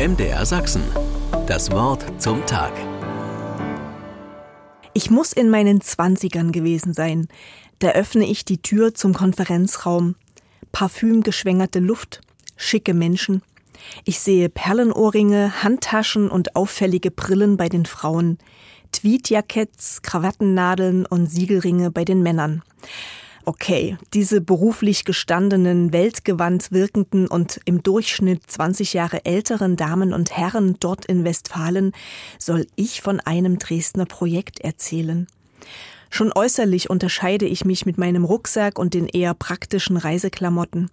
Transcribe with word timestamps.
MDR 0.00 0.46
Sachsen. 0.46 0.82
Das 1.46 1.70
Wort 1.72 2.06
zum 2.16 2.46
Tag. 2.46 2.72
Ich 4.94 5.10
muss 5.10 5.34
in 5.34 5.50
meinen 5.50 5.82
Zwanzigern 5.82 6.52
gewesen 6.52 6.94
sein. 6.94 7.28
Da 7.80 7.90
öffne 7.90 8.24
ich 8.24 8.46
die 8.46 8.62
Tür 8.62 8.94
zum 8.94 9.12
Konferenzraum. 9.12 10.14
Parfümgeschwängerte 10.72 11.80
Luft, 11.80 12.22
schicke 12.56 12.94
Menschen. 12.94 13.42
Ich 14.06 14.20
sehe 14.20 14.48
Perlenohrringe, 14.48 15.62
Handtaschen 15.62 16.30
und 16.30 16.56
auffällige 16.56 17.10
Brillen 17.10 17.58
bei 17.58 17.68
den 17.68 17.84
Frauen, 17.84 18.38
Tweedjacketts, 18.92 20.00
Krawattennadeln 20.00 21.04
und 21.04 21.26
Siegelringe 21.26 21.90
bei 21.90 22.06
den 22.06 22.22
Männern 22.22 22.62
okay, 23.50 23.98
diese 24.14 24.40
beruflich 24.40 25.04
gestandenen, 25.04 25.92
weltgewandt 25.92 26.70
wirkenden 26.70 27.26
und 27.26 27.60
im 27.64 27.82
Durchschnitt 27.82 28.42
20 28.46 28.92
Jahre 28.92 29.24
älteren 29.24 29.76
Damen 29.76 30.12
und 30.12 30.36
Herren 30.36 30.76
dort 30.78 31.04
in 31.04 31.24
Westfalen 31.24 31.90
soll 32.38 32.68
ich 32.76 33.00
von 33.00 33.18
einem 33.18 33.58
Dresdner 33.58 34.06
Projekt 34.06 34.60
erzählen. 34.60 35.26
Schon 36.10 36.30
äußerlich 36.32 36.90
unterscheide 36.90 37.44
ich 37.44 37.64
mich 37.64 37.86
mit 37.86 37.98
meinem 37.98 38.24
Rucksack 38.24 38.78
und 38.78 38.94
den 38.94 39.08
eher 39.08 39.34
praktischen 39.34 39.96
Reiseklamotten. 39.96 40.88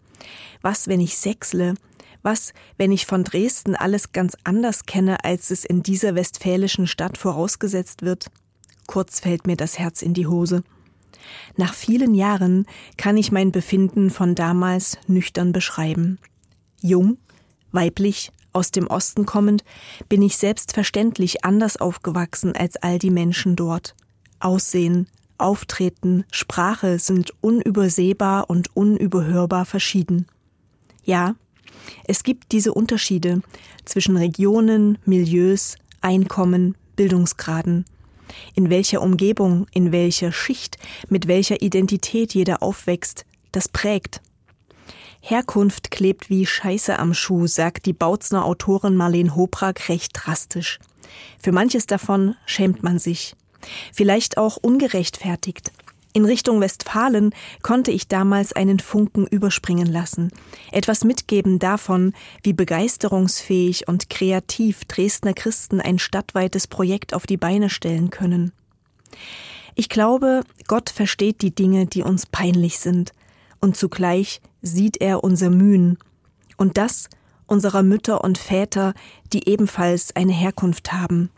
Was, 0.63 0.87
wenn 0.87 0.99
ich 0.99 1.15
sechsle? 1.15 1.75
Was, 2.23 2.53
wenn 2.75 2.91
ich 2.91 3.05
von 3.05 3.23
Dresden 3.23 3.75
alles 3.75 4.13
ganz 4.13 4.35
anders 4.43 4.87
kenne, 4.87 5.23
als 5.23 5.51
es 5.51 5.63
in 5.63 5.83
dieser 5.83 6.15
westfälischen 6.15 6.87
Stadt 6.87 7.19
vorausgesetzt 7.19 8.01
wird? 8.01 8.31
Kurz 8.87 9.19
fällt 9.19 9.45
mir 9.45 9.57
das 9.57 9.77
Herz 9.77 10.01
in 10.01 10.15
die 10.15 10.25
Hose. 10.25 10.63
Nach 11.55 11.73
vielen 11.73 12.13
Jahren 12.13 12.65
kann 12.97 13.17
ich 13.17 13.31
mein 13.31 13.51
Befinden 13.51 14.09
von 14.09 14.35
damals 14.35 14.97
nüchtern 15.07 15.51
beschreiben. 15.51 16.19
Jung, 16.81 17.17
weiblich, 17.71 18.31
aus 18.53 18.71
dem 18.71 18.87
Osten 18.87 19.25
kommend, 19.25 19.63
bin 20.09 20.21
ich 20.21 20.37
selbstverständlich 20.37 21.45
anders 21.45 21.77
aufgewachsen 21.77 22.55
als 22.55 22.75
all 22.77 22.97
die 22.99 23.11
Menschen 23.11 23.55
dort. 23.55 23.95
Aussehen, 24.39 25.07
Auftreten, 25.37 26.25
Sprache 26.31 26.97
sind 26.97 27.31
unübersehbar 27.41 28.49
und 28.49 28.75
unüberhörbar 28.75 29.65
verschieden. 29.65 30.25
Ja, 31.03 31.35
es 32.05 32.23
gibt 32.23 32.51
diese 32.51 32.73
Unterschiede 32.73 33.41
zwischen 33.85 34.17
Regionen, 34.17 34.97
Milieus, 35.05 35.77
Einkommen, 36.01 36.75
Bildungsgraden 36.95 37.85
in 38.55 38.69
welcher 38.69 39.01
Umgebung, 39.01 39.67
in 39.71 39.91
welcher 39.91 40.31
Schicht, 40.31 40.77
mit 41.09 41.27
welcher 41.27 41.61
Identität 41.61 42.33
jeder 42.33 42.61
aufwächst, 42.61 43.25
das 43.51 43.67
prägt. 43.67 44.21
Herkunft 45.21 45.91
klebt 45.91 46.29
wie 46.29 46.45
Scheiße 46.45 46.97
am 46.97 47.13
Schuh, 47.13 47.47
sagt 47.47 47.85
die 47.85 47.93
Bautzner 47.93 48.45
Autorin 48.45 48.95
Marlene 48.95 49.35
Hoprak 49.35 49.89
recht 49.89 50.11
drastisch. 50.13 50.79
Für 51.41 51.51
manches 51.51 51.85
davon 51.85 52.35
schämt 52.45 52.83
man 52.83 52.99
sich. 52.99 53.35
Vielleicht 53.93 54.37
auch 54.37 54.57
ungerechtfertigt. 54.57 55.71
In 56.17 56.25
Richtung 56.25 56.61
Westfalen 56.61 57.29
konnte 57.61 57.91
ich 57.91 58.07
damals 58.07 58.51
einen 58.51 58.79
Funken 58.79 59.27
überspringen 59.27 59.85
lassen, 59.85 60.31
etwas 60.71 61.03
mitgeben 61.03 61.59
davon, 61.59 62.13
wie 62.41 62.53
begeisterungsfähig 62.53 63.87
und 63.87 64.09
kreativ 64.09 64.85
Dresdner 64.85 65.35
Christen 65.35 65.79
ein 65.79 65.99
stadtweites 65.99 66.65
Projekt 66.65 67.13
auf 67.13 67.27
die 67.27 67.37
Beine 67.37 67.69
stellen 67.69 68.09
können. 68.09 68.51
Ich 69.75 69.89
glaube, 69.89 70.41
Gott 70.65 70.89
versteht 70.89 71.43
die 71.43 71.53
Dinge, 71.53 71.85
die 71.85 72.01
uns 72.01 72.25
peinlich 72.25 72.79
sind, 72.79 73.11
und 73.61 73.77
zugleich 73.77 74.41
sieht 74.63 74.99
er 74.99 75.23
unser 75.23 75.51
Mühen 75.51 75.99
und 76.57 76.79
das 76.79 77.09
unserer 77.45 77.83
Mütter 77.83 78.23
und 78.23 78.39
Väter, 78.39 78.95
die 79.33 79.47
ebenfalls 79.47 80.15
eine 80.15 80.33
Herkunft 80.33 80.93
haben. 80.93 81.29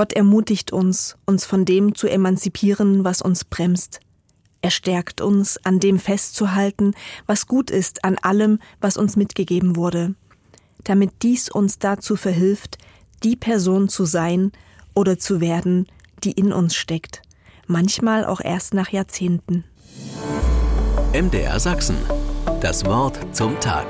Gott 0.00 0.14
ermutigt 0.14 0.72
uns, 0.72 1.18
uns 1.26 1.44
von 1.44 1.66
dem 1.66 1.94
zu 1.94 2.06
emanzipieren, 2.06 3.04
was 3.04 3.20
uns 3.20 3.44
bremst. 3.44 4.00
Er 4.62 4.70
stärkt 4.70 5.20
uns, 5.20 5.58
an 5.62 5.78
dem 5.78 5.98
festzuhalten, 5.98 6.92
was 7.26 7.46
gut 7.46 7.70
ist, 7.70 8.02
an 8.02 8.16
allem, 8.16 8.60
was 8.80 8.96
uns 8.96 9.16
mitgegeben 9.16 9.76
wurde, 9.76 10.14
damit 10.84 11.10
dies 11.20 11.50
uns 11.50 11.78
dazu 11.78 12.16
verhilft, 12.16 12.78
die 13.24 13.36
Person 13.36 13.90
zu 13.90 14.06
sein 14.06 14.52
oder 14.94 15.18
zu 15.18 15.42
werden, 15.42 15.86
die 16.24 16.32
in 16.32 16.54
uns 16.54 16.76
steckt, 16.76 17.20
manchmal 17.66 18.24
auch 18.24 18.40
erst 18.40 18.72
nach 18.72 18.88
Jahrzehnten. 18.88 19.64
MDR 21.12 21.60
Sachsen. 21.60 21.98
Das 22.62 22.86
Wort 22.86 23.18
zum 23.36 23.60
Tag. 23.60 23.86